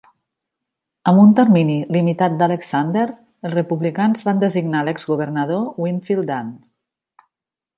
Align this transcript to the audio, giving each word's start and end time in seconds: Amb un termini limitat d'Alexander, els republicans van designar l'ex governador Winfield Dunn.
Amb 1.09 1.19
un 1.23 1.33
termini 1.39 1.75
limitat 1.97 2.39
d'Alexander, 2.39 3.03
els 3.49 3.53
republicans 3.59 4.25
van 4.31 4.41
designar 4.45 4.83
l'ex 4.89 5.07
governador 5.11 5.69
Winfield 5.87 6.33
Dunn. 6.33 6.51